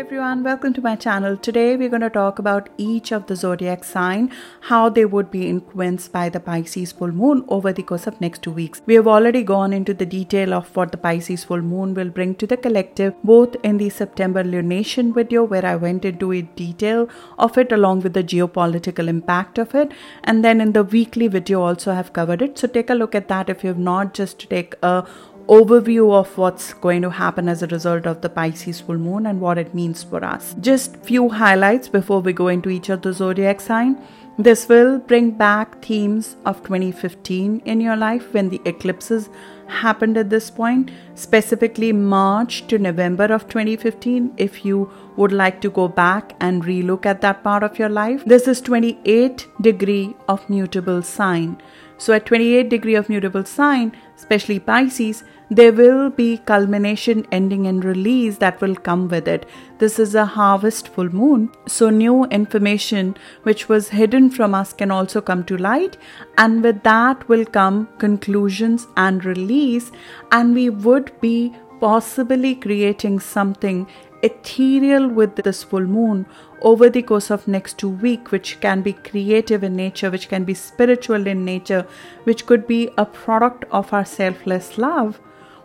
[0.00, 1.36] everyone, welcome to my channel.
[1.36, 5.46] Today we're going to talk about each of the zodiac sign, how they would be
[5.46, 8.80] influenced by the Pisces full moon over the course of next two weeks.
[8.86, 12.34] We have already gone into the detail of what the Pisces full moon will bring
[12.36, 17.06] to the collective, both in the September lunation video where I went into a detail
[17.38, 19.92] of it along with the geopolitical impact of it,
[20.24, 22.56] and then in the weekly video also have covered it.
[22.56, 25.06] So take a look at that if you have not just take a
[25.50, 29.40] overview of what's going to happen as a result of the Pisces full moon and
[29.40, 30.54] what it means for us.
[30.60, 33.98] Just few highlights before we go into each of the zodiac sign.
[34.38, 39.28] This will bring back themes of 2015 in your life when the eclipses
[39.66, 44.34] happened at this point, specifically March to November of 2015.
[44.36, 48.24] If you would like to go back and relook at that part of your life,
[48.24, 51.60] this is 28 degree of mutable sign.
[52.00, 57.84] So at 28 degree of mutable sign, especially Pisces, there will be culmination, ending, and
[57.84, 59.44] release that will come with it.
[59.78, 61.50] This is a harvest full moon.
[61.66, 65.98] So, new information which was hidden from us can also come to light,
[66.38, 69.92] and with that will come conclusions and release,
[70.32, 73.86] and we would be possibly creating something
[74.22, 76.26] ethereal with this full moon
[76.62, 80.44] over the course of next two week which can be creative in nature which can
[80.44, 81.86] be spiritual in nature
[82.24, 85.20] which could be a product of our selfless love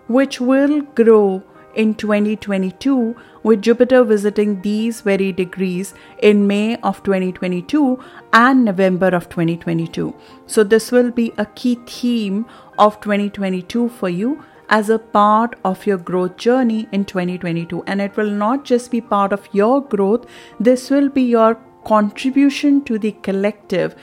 [0.08, 1.44] which will grow
[1.76, 8.00] in 2022 with Jupiter visiting these very degrees in May of 2022
[8.34, 10.16] and November of 2022.
[10.48, 12.46] So, this will be a key theme
[12.80, 17.84] of 2022 for you as a part of your growth journey in 2022.
[17.84, 20.26] And it will not just be part of your growth,
[20.60, 23.96] this will be your contribution to the collective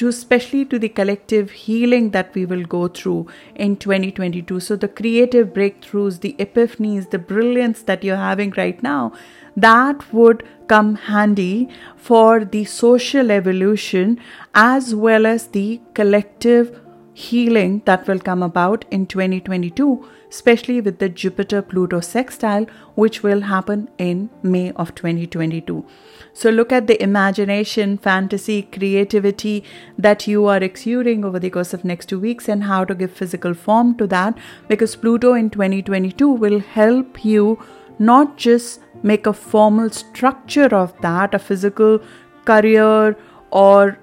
[0.00, 4.58] to especially to the collective healing that we will go through in 2022.
[4.58, 9.12] So, the creative breakthroughs, the epiphanies, the brilliance that you're having right now,
[9.54, 14.18] that would come handy for the social evolution
[14.54, 16.80] as well as the collective
[17.20, 23.42] healing that will come about in 2022, especially with the Jupiter Pluto sextile, which will
[23.42, 25.84] happen in May of 2022.
[26.32, 29.64] So, look at the imagination, fantasy, creativity
[29.98, 33.10] that you are exuding over the course of next two weeks and how to give
[33.10, 34.38] physical form to that
[34.68, 37.58] because Pluto in 2022 will help you
[37.98, 42.00] not just make a formal structure of that, a physical
[42.44, 43.16] career
[43.50, 43.98] or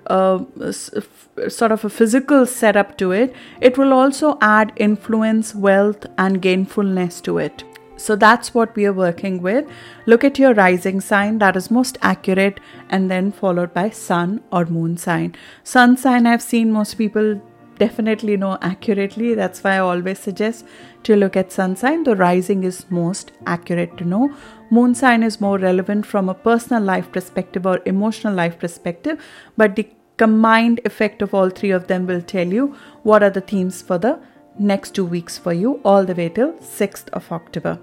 [0.72, 7.22] sort of a physical setup to it, it will also add influence, wealth, and gainfulness
[7.24, 7.63] to it.
[8.00, 9.68] So that's what we are working with.
[10.06, 12.59] Look at your rising sign that is most accurate
[12.90, 15.36] and then followed by sun or moon sign.
[15.63, 17.41] Sun sign I've seen most people
[17.80, 19.34] definitely know accurately.
[19.34, 20.66] That's why I always suggest
[21.07, 22.03] to look at sun sign.
[22.03, 24.23] The rising is most accurate to know.
[24.69, 29.22] Moon sign is more relevant from a personal life perspective or emotional life perspective,
[29.56, 29.88] but the
[30.18, 33.97] combined effect of all three of them will tell you what are the themes for
[33.97, 34.19] the
[34.59, 37.79] next two weeks for you, all the way till 6th of October.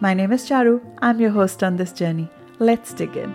[0.00, 0.80] My name is Charu.
[0.98, 2.28] I'm your host on this journey.
[2.58, 3.34] Let's dig in.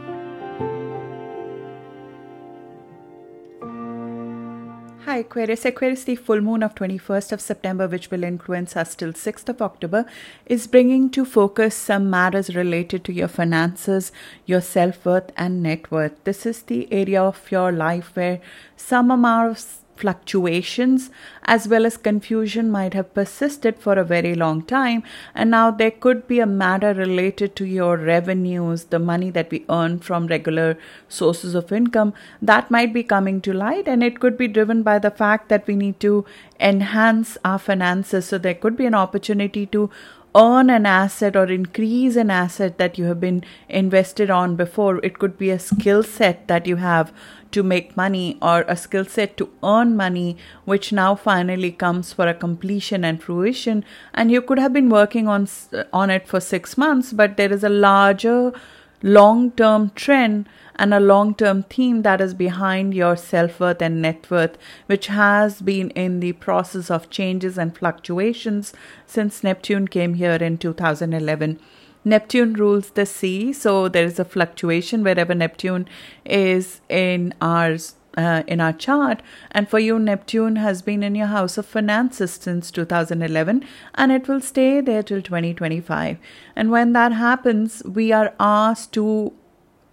[5.20, 5.66] Aquarius.
[5.66, 9.62] Aquarius, the full moon of 21st of September, which will influence us till 6th of
[9.62, 10.06] October,
[10.46, 14.12] is bringing to focus some matters related to your finances,
[14.46, 16.24] your self worth, and net worth.
[16.24, 18.40] This is the area of your life where
[18.78, 19.66] some amount of
[20.00, 21.10] fluctuations
[21.44, 25.04] as well as confusion might have persisted for a very long time.
[25.36, 29.66] And now there could be a matter related to your revenues the money that we
[29.70, 30.78] earn from regular
[31.08, 33.88] sources of income that might be coming to light.
[33.88, 36.26] And it could be driven by the fact that we need to
[36.60, 38.26] enhance our finances.
[38.26, 39.90] So there could be an opportunity to
[40.36, 45.04] earn an asset or increase an asset that you have been invested on before.
[45.04, 47.12] It could be a skill set that you have
[47.52, 52.28] to make money or a skill set to earn money, which now finally comes for
[52.28, 53.84] a completion and fruition.
[54.14, 55.48] And you could have been working on,
[55.92, 58.54] on it for six months, but there is a larger
[59.02, 64.02] long term trend and a long term theme that is behind your self worth and
[64.02, 68.74] net worth, which has been in the process of changes and fluctuations
[69.06, 71.60] since Neptune came here in 2011.
[72.06, 75.88] Neptune rules the sea, so there is a fluctuation wherever Neptune
[76.26, 79.22] is in ours uh, in our chart.
[79.52, 83.64] And for you, Neptune has been in your house of finances since 2011
[83.96, 86.18] and it will stay there till 2025.
[86.56, 89.34] And when that happens, we are asked to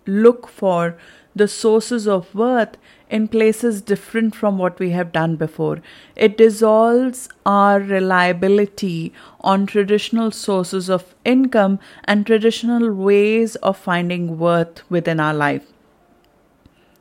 [0.06, 0.96] look for
[1.34, 2.76] the sources of worth
[3.08, 5.80] in places different from what we have done before.
[6.16, 14.82] It dissolves our reliability on traditional sources of income and traditional ways of finding worth
[14.90, 15.66] within our life.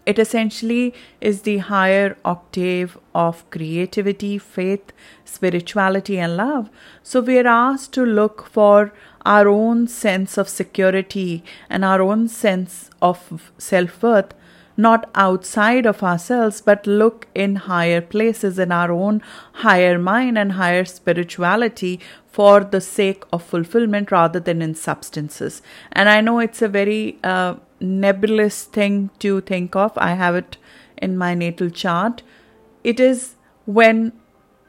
[0.05, 4.91] It essentially is the higher octave of creativity, faith,
[5.23, 6.69] spirituality, and love.
[7.01, 8.93] So we are asked to look for
[9.25, 14.35] our own sense of security and our own sense of self worth
[14.77, 19.21] not outside of ourselves, but look in higher places in our own
[19.53, 25.61] higher mind and higher spirituality for the sake of fulfillment rather than in substances.
[25.91, 29.93] And I know it's a very uh, nebulous thing to think of.
[29.97, 30.57] I have it
[30.97, 32.23] in my natal chart.
[32.83, 33.35] It is
[33.65, 34.11] when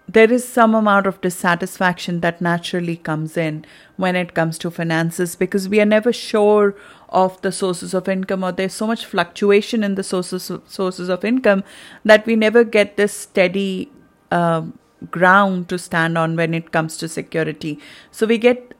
[0.08, 3.64] there is some amount of dissatisfaction that naturally comes in
[3.96, 6.76] when it comes to finances because we are never sure
[7.08, 11.08] of the sources of income or there's so much fluctuation in the sources of, sources
[11.08, 11.62] of income
[12.04, 13.90] that we never get this steady
[14.30, 14.62] uh,
[15.10, 17.78] ground to stand on when it comes to security.
[18.10, 18.74] So we get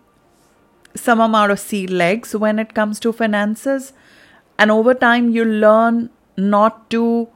[0.95, 3.93] some amount of sea legs when it comes to finances.
[4.59, 7.29] And over time you learn not to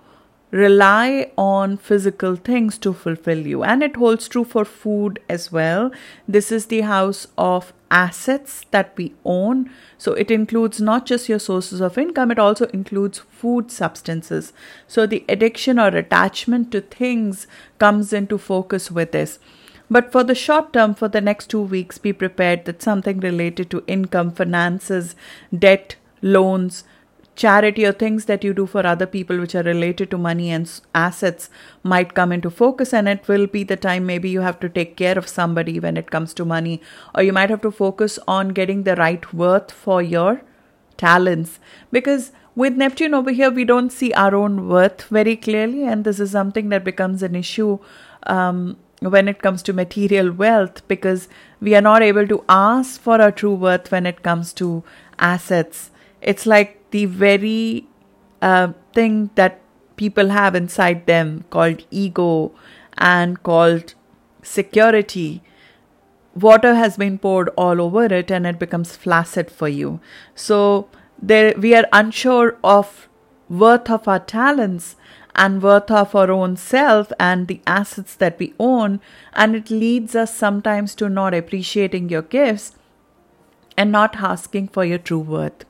[0.50, 3.62] rely on physical things to fulfill you.
[3.62, 5.92] And it holds true for food as well.
[6.26, 9.70] This is the house of assets that we own.
[9.98, 14.52] So it includes not just your sources of income, it also includes food substances.
[14.86, 17.46] So the addiction or attachment to things
[17.78, 19.38] comes into focus with this.
[19.92, 23.70] But for the short term, for the next two weeks, be prepared that something related
[23.70, 25.16] to income, finances,
[25.56, 26.84] debt, loans,
[27.40, 30.70] charity or things that you do for other people which are related to money and
[30.94, 31.48] assets
[31.82, 34.96] might come into focus and it will be the time maybe you have to take
[34.96, 36.80] care of somebody when it comes to money.
[37.14, 40.42] Or you might have to focus on getting the right worth for your
[40.98, 41.58] talents.
[41.90, 46.20] Because with neptune over here we don't see our own worth very clearly and this
[46.20, 47.78] is something that becomes an issue
[48.24, 51.28] um, when it comes to material wealth because
[51.60, 54.84] we are not able to ask for our true worth when it comes to
[55.18, 55.90] assets.
[56.20, 57.86] It's like the very
[58.42, 59.60] uh, thing that
[59.96, 62.52] people have inside them called ego
[62.96, 63.94] and called
[64.42, 65.42] security.
[66.34, 70.00] Water has been poured all over it and it becomes flaccid for you.
[70.34, 70.88] So
[71.20, 73.08] there we are unsure of
[73.48, 74.96] worth of our talents
[75.34, 79.00] and worth of our own self and the assets that we own
[79.32, 82.76] and it leads us sometimes to not appreciating your gifts
[83.76, 85.64] and not asking for your true worth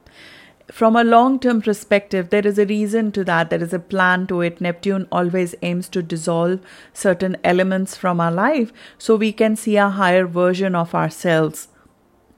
[0.70, 3.50] from a long term perspective, there is a reason to that.
[3.50, 4.60] There is a plan to it.
[4.60, 6.60] Neptune always aims to dissolve
[6.92, 11.68] certain elements from our life so we can see a higher version of ourselves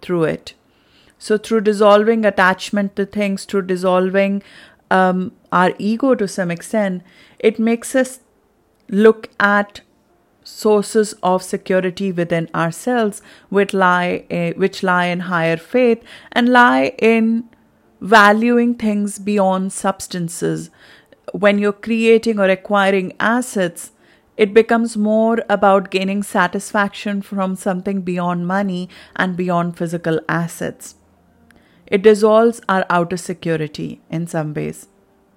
[0.00, 0.54] through it.
[1.18, 4.42] So, through dissolving attachment to things, through dissolving
[4.90, 7.02] um, our ego to some extent,
[7.38, 8.20] it makes us
[8.88, 9.82] look at
[10.44, 16.02] sources of security within ourselves which lie, uh, which lie in higher faith
[16.32, 17.48] and lie in
[18.02, 20.70] valuing things beyond substances.
[21.32, 23.92] When you're creating or acquiring assets,
[24.36, 30.96] it becomes more about gaining satisfaction from something beyond money and beyond physical assets.
[31.86, 34.88] It dissolves our outer security in some ways.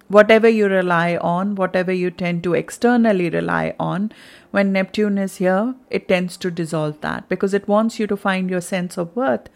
[0.08, 4.10] Whatever you rely on, whatever you tend to externally rely on,
[4.50, 8.50] when Neptune is here, it tends to dissolve that because it wants you to find
[8.50, 9.48] your sense of worth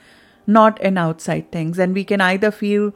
[0.59, 1.79] not in outside things.
[1.79, 2.93] And we can either feel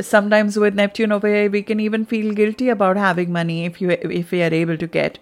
[0.00, 3.90] sometimes with Neptune over here, we can even feel guilty about having money if you
[3.90, 5.18] if we are able to get,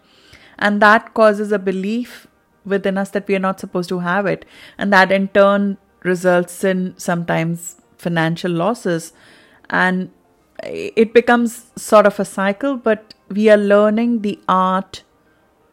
[0.58, 2.26] and that causes a belief
[2.64, 4.44] within us that we are not supposed to have it,
[4.76, 9.12] and that in turn results in sometimes financial losses,
[9.70, 10.10] and
[10.62, 12.76] it becomes sort of a cycle.
[12.76, 15.02] But we are learning the art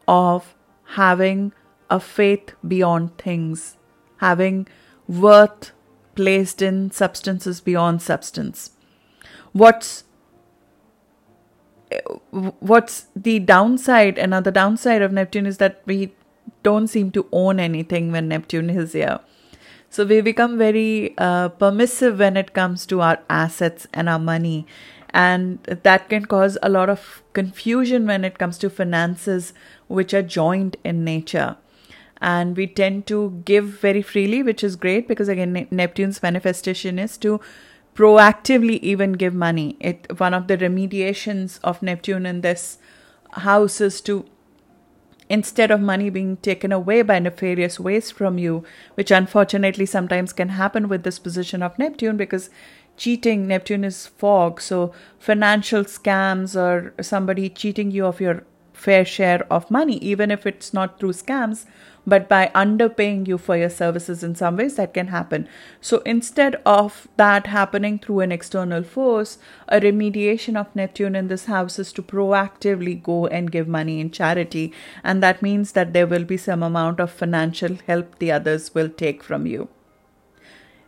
[0.07, 0.55] of
[0.95, 1.53] having
[1.89, 3.77] a faith beyond things,
[4.17, 4.67] having
[5.07, 5.71] worth
[6.15, 8.71] placed in substances beyond substance.
[9.51, 10.03] What's
[12.31, 14.17] what's the downside?
[14.17, 16.13] Another downside of Neptune is that we
[16.63, 19.19] don't seem to own anything when Neptune is here.
[19.89, 24.65] So we become very uh, permissive when it comes to our assets and our money.
[25.11, 29.53] And that can cause a lot of confusion when it comes to finances,
[29.87, 31.55] which are joined in nature
[32.25, 37.17] and we tend to give very freely, which is great because again, Neptune's manifestation is
[37.19, 37.39] to
[37.93, 39.77] proactively even give money.
[39.79, 42.79] It one of the remediations of Neptune in this
[43.31, 44.25] house is to
[45.29, 48.63] instead of money being taken away by nefarious ways from you,
[48.95, 52.49] which unfortunately sometimes can happen with this position of Neptune because
[52.97, 54.61] cheating, Neptune is fog.
[54.61, 58.43] So financial scams or somebody cheating you of your
[58.75, 61.65] fair share of money, even if it's not through scams,
[62.07, 65.47] but by underpaying you for your services in some ways, that can happen.
[65.81, 71.45] So instead of that happening through an external force, a remediation of Neptune in this
[71.45, 74.71] house is to proactively go and give money in charity.
[75.03, 78.89] And that means that there will be some amount of financial help the others will
[78.89, 79.69] take from you.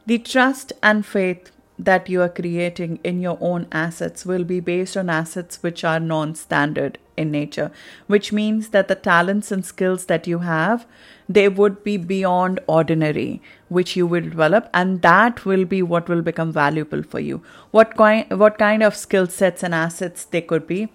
[0.06, 4.96] The trust and faith that you are creating in your own assets will be based
[4.96, 7.71] on assets which are non standard in nature,
[8.07, 10.86] which means that the talents and skills that you have,
[11.27, 16.21] they would be beyond ordinary, which you will develop, and that will be what will
[16.21, 17.41] become valuable for you.
[17.71, 20.89] What kind, what kind of skill sets and assets they could be,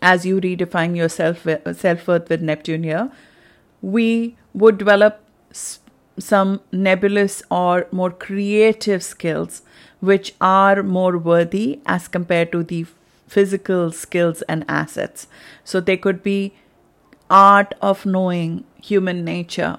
[0.00, 3.10] as you redefine your self self worth with Neptune here,
[3.82, 5.22] we would develop
[6.18, 9.62] some nebulous or more creative skills
[10.00, 12.86] which are more worthy as compared to the
[13.26, 15.26] physical skills and assets.
[15.64, 16.54] So they could be
[17.28, 19.78] art of knowing human nature,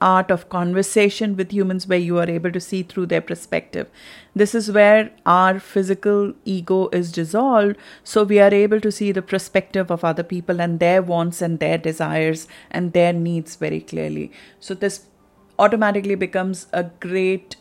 [0.00, 3.88] art of conversation with humans where you are able to see through their perspective.
[4.34, 9.22] This is where our physical ego is dissolved, so we are able to see the
[9.22, 14.30] perspective of other people and their wants and their desires and their needs very clearly.
[14.60, 15.06] So this
[15.58, 17.56] automatically becomes a great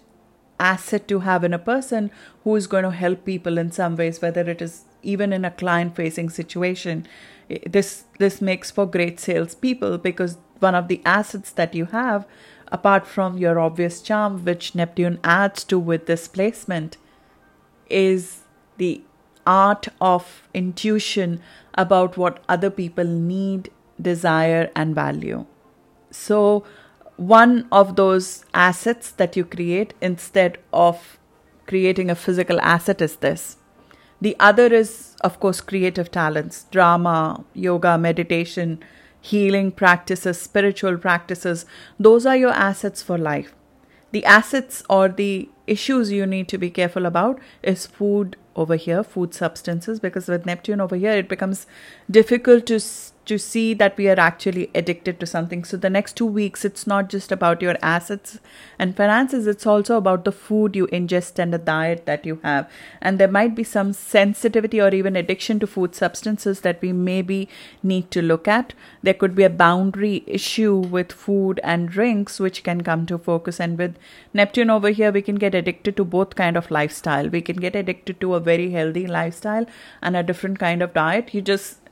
[0.59, 2.11] asset to have in a person
[2.43, 5.51] who is going to help people in some ways whether it is even in a
[5.51, 7.05] client facing situation
[7.65, 12.25] this this makes for great salespeople because one of the assets that you have
[12.71, 16.97] apart from your obvious charm which neptune adds to with this placement
[17.89, 18.41] is
[18.77, 19.01] the
[19.45, 21.41] art of intuition
[21.73, 23.69] about what other people need
[24.01, 25.45] desire and value
[26.11, 26.63] so
[27.17, 31.19] one of those assets that you create instead of
[31.67, 33.57] creating a physical asset is this.
[34.23, 38.79] The other is, of course, creative talents, drama, yoga, meditation,
[39.19, 41.65] healing practices, spiritual practices.
[41.99, 43.53] Those are your assets for life.
[44.11, 49.03] The assets or the issues you need to be careful about is food over here,
[49.03, 51.67] food substances, because with Neptune over here, it becomes
[52.09, 52.79] difficult to
[53.25, 55.63] to see that we are actually addicted to something.
[55.63, 58.39] So, the next two weeks, it's not just about your assets
[58.77, 62.69] and finances, it's also about the food you ingest and the diet that you have.
[63.01, 67.47] And there might be some sensitivity or even addiction to food substances that we maybe
[67.81, 68.73] need to look at.
[69.01, 73.59] There could be a boundary issue with food and drinks, which can come to focus.
[73.59, 73.95] And with
[74.33, 77.29] Neptune over here, we can get addicted to both kind of lifestyle.
[77.29, 79.65] We can get addicted to a very healthy lifestyle
[80.01, 81.33] and a different kind of diet.
[81.33, 81.82] You just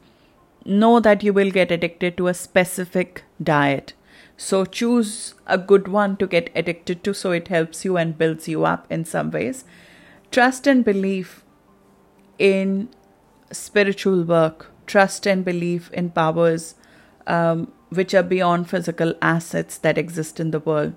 [0.66, 3.94] know that you will get addicted to a specific diet.
[4.38, 8.48] So choose a good one to get addicted to so it helps you and builds
[8.48, 9.66] you up in some ways.
[10.32, 11.44] Trust and belief
[12.40, 12.90] in
[13.52, 16.76] spiritual work, trust and belief in powers
[17.28, 20.96] um, which are beyond physical assets that exist in the world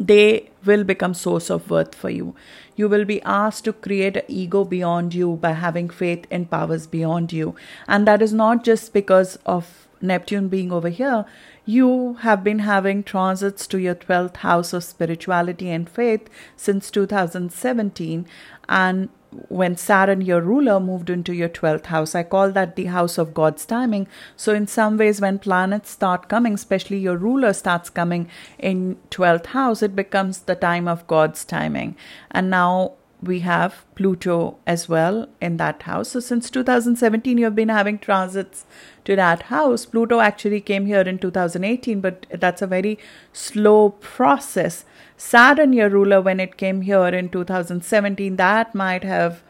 [0.00, 2.34] they will become source of worth for you.
[2.74, 6.86] You will be asked to create an ego beyond you by having faith in powers
[6.86, 7.54] beyond you.
[7.86, 11.26] And that is not just because of neptune being over here.
[11.66, 18.26] You have been having transits to your 12th house of spirituality and faith since 2017
[18.68, 19.10] and
[19.48, 22.14] when Saturn, your ruler, moved into your 12th house.
[22.14, 24.08] I call that the house of God's timing.
[24.36, 29.46] So, in some ways, when planets start coming, especially your ruler starts coming in 12th
[29.46, 31.96] house, it becomes the time of God's timing.
[32.30, 36.10] And now we have Pluto as well in that house.
[36.10, 38.64] So, since 2017, you have been having transits
[39.04, 39.84] to that house.
[39.84, 42.98] Pluto actually came here in 2018, but that's a very
[43.32, 44.84] slow process.
[45.16, 49.42] Saturn, your ruler, when it came here in 2017, that might have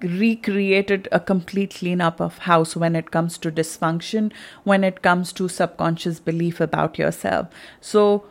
[0.00, 4.32] recreated a complete cleanup of house when it comes to dysfunction,
[4.64, 7.48] when it comes to subconscious belief about yourself.
[7.80, 8.26] So,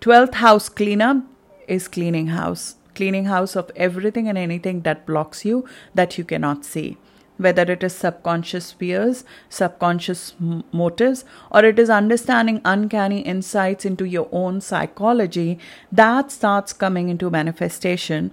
[0.00, 1.24] 12th house cleanup
[1.66, 6.64] is cleaning house cleaning house of everything and anything that blocks you that you cannot
[6.64, 6.96] see.
[7.38, 14.04] Whether it is subconscious fears, subconscious m- motives, or it is understanding uncanny insights into
[14.04, 15.58] your own psychology,
[15.90, 18.30] that starts coming into manifestation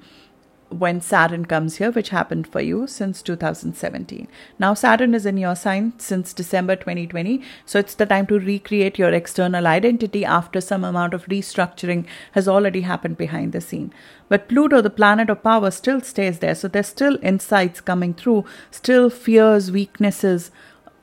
[0.69, 4.27] when Saturn comes here, which happened for you since 2017.
[4.57, 8.99] Now, Saturn is in your sign since December 2020, so it's the time to recreate
[8.99, 13.93] your external identity after some amount of restructuring has already happened behind the scene.
[14.27, 18.45] But Pluto, the planet of power, still stays there, so there's still insights coming through,
[18.71, 20.51] still fears, weaknesses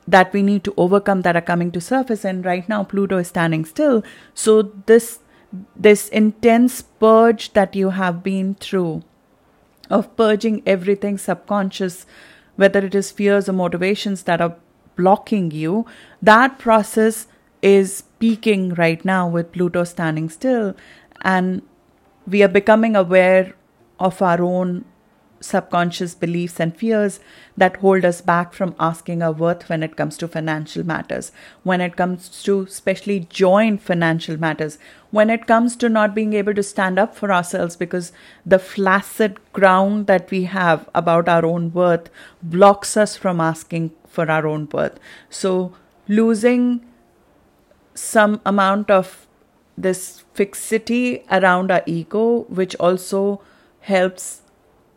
[0.07, 3.27] that we need to overcome that are coming to surface and right now pluto is
[3.27, 5.19] standing still so this
[5.75, 9.03] this intense purge that you have been through
[9.89, 12.05] of purging everything subconscious,
[12.55, 14.55] whether it is fears or motivations that are
[14.95, 15.85] blocking you,
[16.21, 17.27] that process
[17.61, 20.75] is peaking right now with Pluto standing still.
[21.21, 21.61] And
[22.27, 23.53] we are becoming aware
[23.99, 24.85] of our own
[25.39, 27.19] subconscious beliefs and fears
[27.55, 31.31] that hold us back from asking our worth when it comes to financial matters,
[31.63, 34.77] when it comes to especially joint financial matters,
[35.11, 38.11] when it comes to not being able to stand up for ourselves because
[38.45, 42.09] the flaccid ground that we have about our own worth
[42.41, 44.99] blocks us from asking for our own worth.
[45.29, 45.73] So,
[46.07, 46.85] losing
[47.93, 49.27] some amount of
[49.77, 53.41] this fixity around our ego, which also
[53.81, 54.41] helps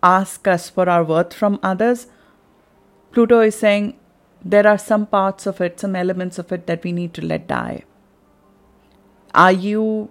[0.03, 2.07] ask us for our worth from others,
[3.13, 3.99] Pluto is saying
[4.45, 7.47] there are some parts of it, some elements of it that we need to let
[7.47, 7.85] die.
[9.35, 10.11] Are you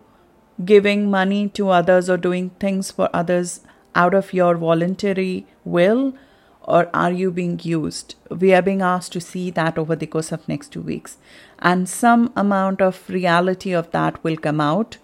[0.64, 3.62] giving money to others or doing things for others
[3.96, 6.14] out of your voluntary will?
[6.64, 8.16] Or are you being used?
[8.30, 11.18] We are being asked to see that over the course of next two weeks.
[11.58, 14.98] And some amount of reality of that will come out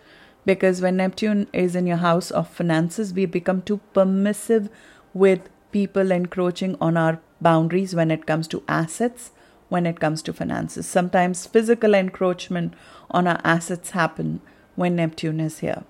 [0.45, 4.69] because when Neptune is in your house of finances, we become too permissive
[5.13, 9.31] with people encroaching on our boundaries when it comes to assets,
[9.69, 10.85] when it comes to finances.
[10.85, 12.73] Sometimes physical encroachment
[13.11, 14.41] on our assets happen
[14.75, 15.83] when Neptune is here.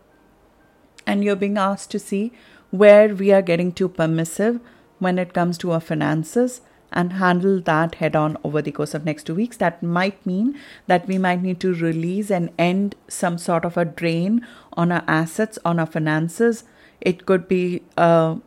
[1.06, 2.34] And you're being asked to see
[2.72, 4.60] where we are getting too permissive
[5.00, 9.06] when it comes to our finances and handle that head on over the course of
[9.06, 9.58] next two weeks.
[9.58, 13.86] That might mean that we might need to release and end some sort of a
[13.86, 16.63] drain on our assets on our finances.
[17.01, 18.38] It could be a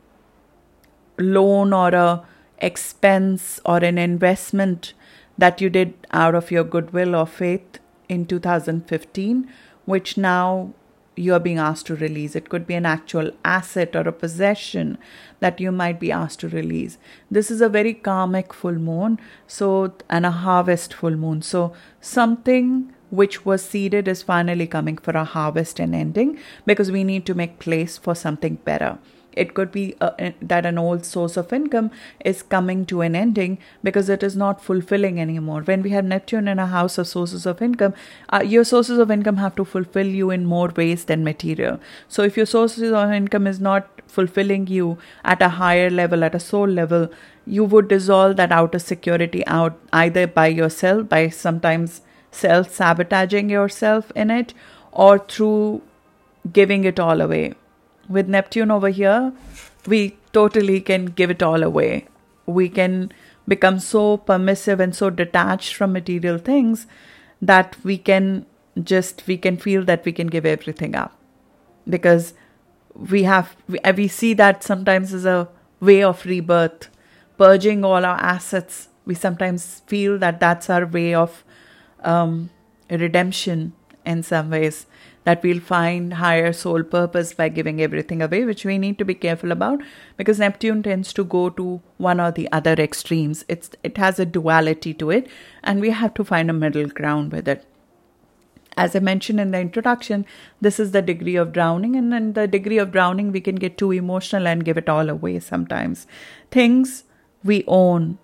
[1.19, 2.25] loan or a
[2.59, 4.95] expense or an investment
[5.37, 7.79] that you did out of your goodwill or faith
[8.09, 9.49] in 2015
[9.85, 10.75] which now
[11.19, 12.37] you are being asked to release.
[12.37, 14.99] It could be an actual asset or a possession
[15.41, 16.99] that you might be asked to release.
[17.31, 21.43] This is a very karmic full moon, so and a harvest full moon.
[21.43, 27.05] So something which was seeded is finally coming for a harvest and ending because we
[27.05, 28.99] need to make place for something better.
[29.33, 31.91] It could be a, that an old source of income
[32.25, 35.61] is coming to an ending because it is not fulfilling anymore.
[35.63, 37.95] When we have Neptune in a house of sources of income,
[38.31, 41.79] uh, your sources of income have to fulfill you in more ways than material.
[42.09, 46.35] So if your sources of income is not fulfilling you at a higher level, at
[46.35, 47.09] a soul level,
[47.47, 54.11] you would dissolve that outer security out either by yourself, by sometimes self sabotaging yourself
[54.15, 54.53] in it,
[54.93, 55.83] or through
[56.53, 57.55] giving it all away
[58.09, 59.33] with Neptune over here,
[59.87, 62.07] we totally can give it all away.
[62.47, 63.13] We can
[63.47, 66.87] become so permissive and so detached from material things
[67.41, 68.47] that we can
[68.83, 71.17] just we can feel that we can give everything up.
[71.89, 72.35] Because
[72.95, 75.49] we have we, see that sometimes as a
[75.81, 76.89] way of rebirth.
[77.37, 81.43] Purging all our assets we sometimes feel that that's our way of
[82.05, 82.51] um,
[82.91, 83.73] redemption
[84.05, 84.87] in some ways
[85.25, 89.15] that we'll find higher soul purpose by giving everything away, which we need to be
[89.15, 89.81] careful about
[90.17, 93.45] because Neptune tends to go to one or the other extremes.
[93.49, 95.29] It's it has a duality to it,
[95.63, 97.67] and we have to find a middle ground with it.
[98.77, 100.25] As I mentioned in the introduction,
[100.61, 103.77] this is the degree of drowning, and in the degree of drowning, we can get
[103.77, 106.07] too emotional and give it all away sometimes.
[106.53, 107.03] Things
[107.43, 108.19] we own,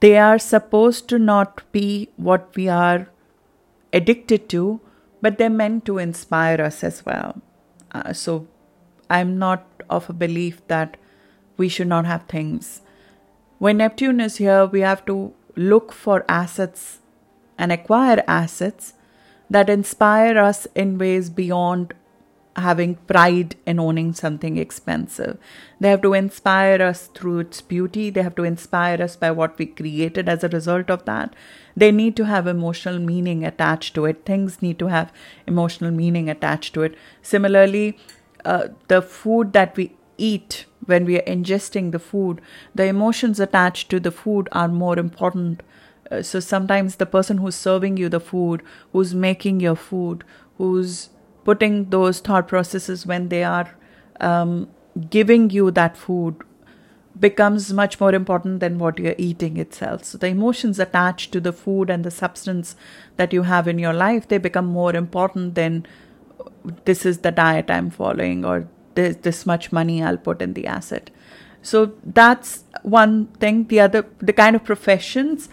[0.00, 3.08] they are supposed to not be what we are
[3.92, 4.80] addicted to,
[5.22, 7.40] but they're meant to inspire us as well.
[7.92, 8.46] Uh, so
[9.08, 10.98] I'm not of a belief that
[11.56, 12.82] we should not have things.
[13.58, 16.98] When Neptune is here, we have to look for assets
[17.56, 18.94] and acquire assets
[19.48, 21.94] that inspire us in ways beyond
[22.56, 25.38] having pride in owning something expensive.
[25.80, 28.10] They have to inspire us through its beauty.
[28.10, 31.34] They have to inspire us by what we created as a result of that.
[31.76, 34.26] They need to have emotional meaning attached to it.
[34.26, 35.12] Things need to have
[35.46, 36.94] emotional meaning attached to it.
[37.22, 37.98] Similarly,
[38.44, 42.40] uh, the food that we eat when we are ingesting the food,
[42.74, 45.62] the emotions attached to the food are more important.
[46.10, 48.62] Uh, so sometimes the person who's serving you the food,
[48.92, 50.24] who's making your food,
[50.58, 51.08] who's
[51.44, 53.74] putting those thought processes when they are
[54.20, 54.68] um,
[55.10, 56.36] giving you that food
[57.18, 60.04] becomes much more important than what you're eating itself.
[60.04, 62.74] So the emotions attached to the food and the substance
[63.16, 65.86] that you have in your life, they become more important than
[66.84, 70.66] this is the diet I'm following or this, this much money I'll put in the
[70.66, 71.10] asset.
[71.60, 73.66] So that's one thing.
[73.68, 75.48] The other, the kind of professions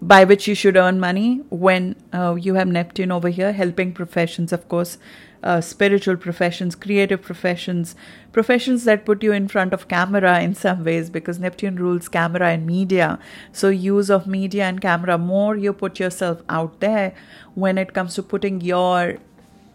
[0.00, 4.52] by which you should earn money when uh, you have Neptune over here helping professions,
[4.52, 4.98] of course,
[5.42, 7.96] uh, spiritual professions, creative professions,
[8.32, 12.50] professions that put you in front of camera in some ways because Neptune rules camera
[12.50, 13.18] and media.
[13.52, 17.14] So, use of media and camera, more you put yourself out there
[17.54, 19.18] when it comes to putting your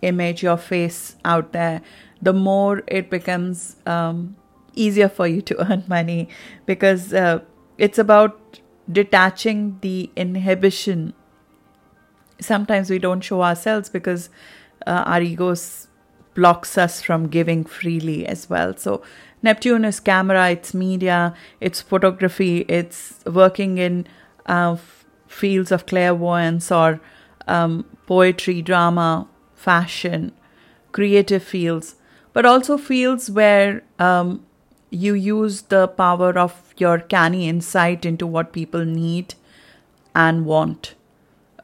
[0.02, 1.82] image, your face out there,
[2.22, 4.36] the more it becomes um,
[4.76, 6.30] easier for you to earn money
[6.65, 7.39] because uh,
[7.78, 8.46] it's about
[8.91, 11.13] detaching the inhibition.
[12.39, 14.30] Sometimes we don't show ourselves because
[14.86, 15.88] uh, our egos
[16.34, 18.76] blocks us from giving freely as well.
[18.78, 19.02] So
[19.43, 24.08] Neptune is camera, it's media, it's photography, it's working in
[24.45, 24.78] uh,
[25.28, 27.00] fields of clairvoyance or
[27.47, 30.32] um, poetry, drama, fashion,
[30.91, 31.95] creative fields,
[32.34, 34.45] but also fields where um,
[34.89, 39.36] you use the power of your canny insight into what people need
[40.15, 40.95] and want.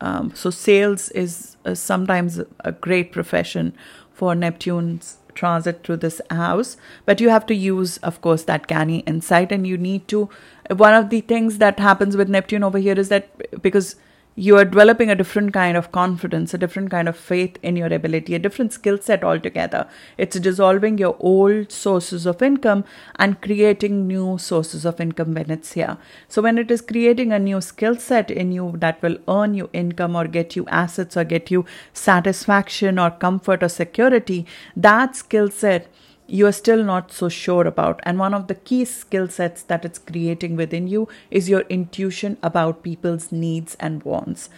[0.02, 3.74] Um, so, sales is uh, sometimes a great profession
[4.12, 9.00] for Neptune's transit through this house, but you have to use, of course, that canny
[9.00, 10.30] insight, and you need to.
[10.70, 13.96] One of the things that happens with Neptune over here is that because
[14.36, 17.94] you are developing a different kind of confidence, a different kind of faith in your
[17.94, 19.88] ability, a different skill set altogether.
[20.18, 22.84] It's dissolving your old sources of income
[23.18, 25.98] and creating new sources of income when it's here.
[26.28, 29.70] So, when it is creating a new skill set in you that will earn you
[29.72, 35.50] income or get you assets or get you satisfaction or comfort or security, that skill
[35.50, 35.88] set
[36.26, 38.00] you are still not so sure about.
[38.04, 42.38] And one of the key skill sets that it's creating within you is your intuition
[42.42, 44.50] about people's needs and wants.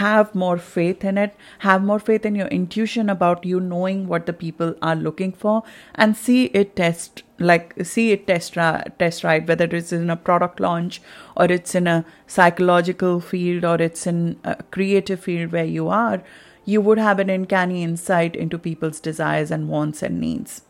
[0.00, 4.26] Have more faith in it, have more faith in your intuition about you knowing what
[4.26, 5.62] the people are looking for,
[5.94, 10.60] and see it test like see it test test right whether it's in a product
[10.60, 11.02] launch
[11.36, 16.22] or it's in a psychological field or it's in a creative field where you are
[16.64, 20.62] you would have an uncanny insight into people's desires and wants and needs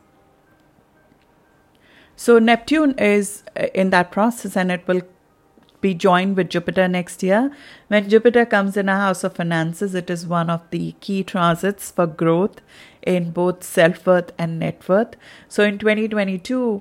[2.17, 5.03] so Neptune is uh, in that process and it will
[5.81, 7.51] be joined with Jupiter next year.
[7.89, 11.91] When Jupiter comes in a house of finances, it is one of the key transits
[11.91, 12.61] for growth
[13.03, 15.15] in both self worth and net worth.
[15.49, 16.81] So in 2022,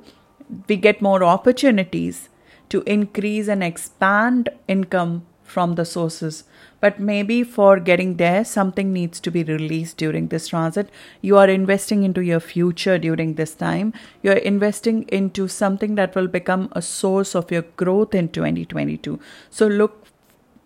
[0.69, 2.29] we get more opportunities
[2.69, 6.43] to increase and expand income from the sources
[6.83, 10.89] but maybe for getting there, something needs to be released during this transit.
[11.21, 13.93] You are investing into your future during this time.
[14.21, 19.17] You're investing into something that will become a source of your growth in 2022.
[19.49, 20.07] So look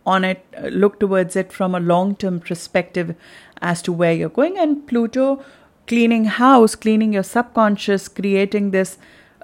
[0.07, 3.15] on it, look towards it from a long term perspective
[3.61, 4.57] as to where you're going.
[4.57, 5.45] And Pluto
[5.85, 8.97] cleaning house, cleaning your subconscious, creating this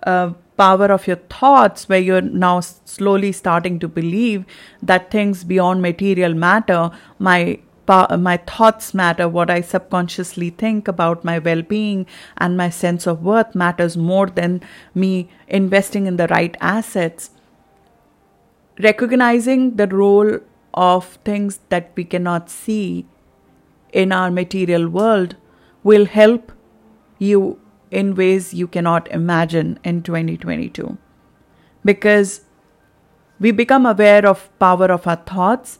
[0.07, 4.45] uh, power of your thoughts, where you're now slowly starting to believe
[4.81, 11.39] that things beyond material matter, my my thoughts matter, what I subconsciously think about my
[11.39, 12.05] well being
[12.37, 14.61] and my sense of worth matters more than
[14.95, 17.31] me investing in the right assets.
[18.79, 20.39] Recognizing the role
[20.73, 23.05] of things that we cannot see
[23.91, 25.35] in our material world
[25.83, 26.51] will help
[27.19, 27.59] you
[28.01, 30.97] in ways you cannot imagine in 2022
[31.85, 32.41] because
[33.39, 35.79] we become aware of power of our thoughts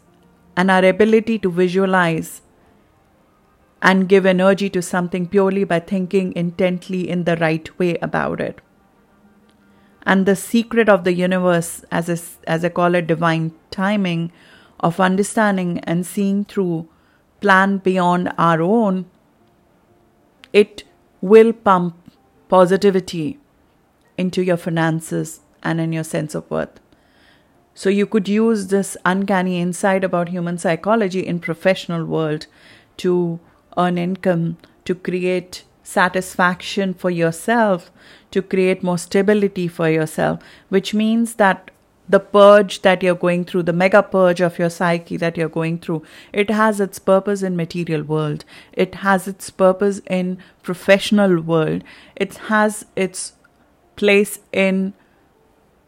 [0.55, 2.41] and our ability to visualize
[3.81, 8.61] and give energy to something purely by thinking intently in the right way about it.
[10.05, 12.17] And the secret of the universe as a,
[12.49, 14.31] as I call it divine timing
[14.79, 16.87] of understanding and seeing through
[17.41, 19.05] plan beyond our own
[20.51, 20.83] it
[21.21, 22.02] will pump
[22.53, 23.39] positivity
[24.15, 26.79] into your finances and in your sense of worth.
[27.73, 32.45] So you could use this uncanny insight about human psychology in professional world
[32.97, 33.39] to
[33.75, 37.89] earn income, to create satisfaction for yourself,
[38.29, 40.39] to create more stability for yourself,
[40.69, 41.71] which means that
[42.07, 45.77] the purge that you're going through the mega purge of your psyche that you're going
[45.77, 48.43] through it has its purpose in material world.
[48.73, 51.83] It has its purpose in professional world.
[52.15, 53.33] It has its
[53.95, 54.93] place in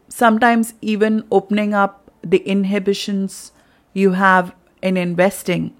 [0.08, 3.52] sometimes even opening up the inhibitions
[3.92, 5.74] you have in investing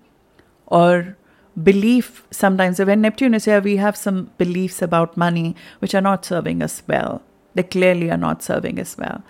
[0.66, 1.16] or
[1.62, 2.26] belief.
[2.30, 6.62] Sometimes when neptune is here we have some beliefs about money which are not serving
[6.62, 7.22] us well.
[7.54, 9.22] They clearly are not serving us well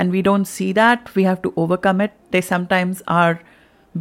[0.00, 2.12] and we don't see that, we have to overcome it.
[2.30, 3.42] They sometimes are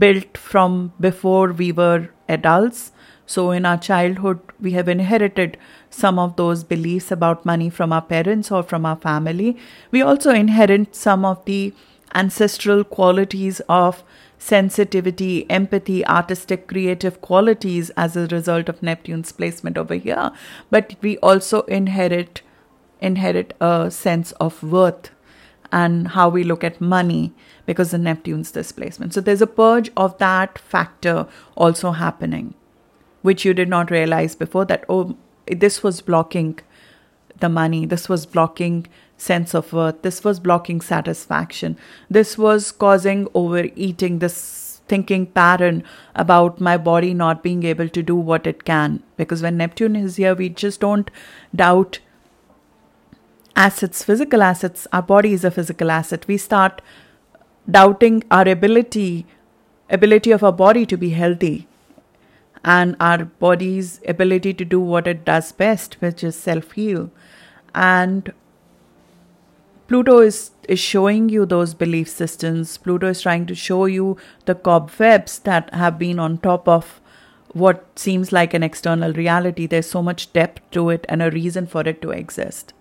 [0.04, 2.94] built from before we were adults.
[3.26, 5.58] So, in our childhood, we have inherited
[5.90, 9.58] some of those beliefs about money from our parents or from our family.
[9.92, 11.74] We also inherit some of the
[12.16, 14.02] ancestral qualities of
[14.38, 20.32] sensitivity, empathy, artistic, creative qualities as a result of Neptune's placement over here,
[20.72, 22.42] but we also inherit
[23.02, 25.10] inherit a sense of worth
[25.72, 27.34] and how we look at money
[27.66, 29.14] because of Neptune's displacement.
[29.14, 32.54] So there's a purge of that factor also happening,
[33.22, 35.16] which you did not realize before that, oh,
[35.48, 36.60] this was blocking
[37.40, 41.78] the money, this was blocking sense of worth, this was blocking satisfaction,
[42.10, 45.84] this was causing overeating, this thinking pattern
[46.16, 49.02] about my body not being able to do what it can.
[49.18, 51.12] Because when Neptune is here, we just don't
[51.56, 52.00] doubt
[53.60, 56.26] assets, physical assets, our body is a physical asset.
[56.28, 56.82] We start
[57.70, 59.26] doubting our ability,
[59.90, 61.68] ability of our body to be healthy
[62.64, 67.12] and our body's ability to do what it does best, which is self heal.
[67.76, 68.32] And
[69.88, 72.78] Pluto is, is showing you those belief systems.
[72.78, 77.02] Pluto is trying to show you the cobwebs that have been on top of
[77.54, 79.66] what seems like an external reality.
[79.68, 82.74] There's so much depth to it and a reason for it to exist.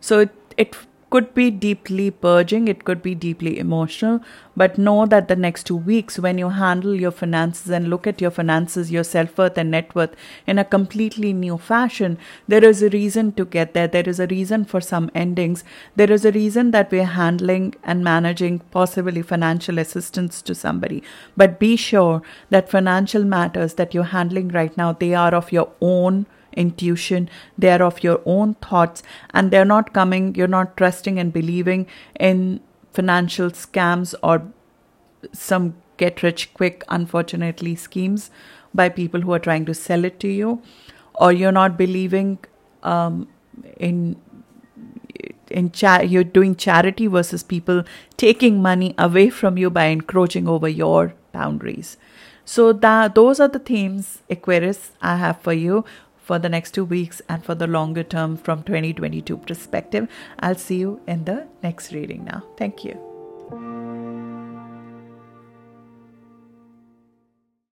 [0.00, 0.74] So it, it
[1.10, 4.20] could be deeply purging, it could be deeply emotional,
[4.56, 8.20] but know that the next two weeks, when you handle your finances and look at
[8.20, 10.14] your finances, your self worth and net worth
[10.46, 13.88] in a completely new fashion, there is a reason to get there.
[13.88, 15.64] There is a reason for some endings.
[15.96, 21.02] There is a reason that we're handling and managing possibly financial assistance to somebody.
[21.36, 25.72] But be sure that financial matters that you're handling right now, they are of your
[25.80, 31.18] own intuition, they are of your own thoughts, and they're not coming, you're not trusting
[31.18, 31.86] and believing
[32.18, 32.60] in
[32.92, 34.42] financial scams or
[35.32, 38.30] some get rich quick, unfortunately, schemes
[38.74, 40.62] by people who are trying to sell it to you,
[41.14, 42.38] or you're not believing
[42.82, 43.28] um,
[43.76, 44.16] in
[45.50, 47.82] in cha- you're doing charity versus people
[48.16, 51.96] taking money away from you by encroaching over your boundaries.
[52.44, 55.84] So that those are the themes Aquarius I have for you
[56.30, 60.08] for the next two weeks and for the longer term from 2022 perspective.
[60.38, 62.44] I'll see you in the next reading now.
[62.56, 63.09] Thank you.